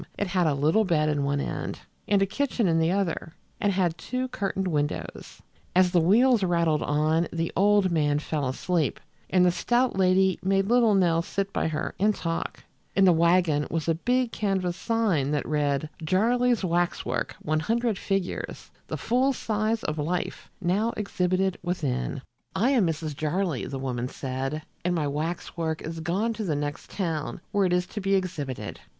[0.17, 3.71] It had a little bed in one end, and a kitchen in the other, and
[3.71, 5.43] had two curtained windows.
[5.75, 10.65] As the wheels rattled on the old man fell asleep, and the stout lady made
[10.65, 12.63] little Nell sit by her and talk.
[12.95, 17.59] In the wagon was a big canvas sign that read: __________________________||| JARLEY'S WAXWORK || ONE
[17.59, 22.21] HUNDRED FIGURES || THE FULL SIZE OF LIFE || NOW EXHIBITED WITHIN ||__________________________|
[22.55, 23.15] "I am Mrs.
[23.15, 27.71] Jarley," the woman said, "and my waxwork is gone to the next town, where it
[27.73, 28.79] is to be exhibited."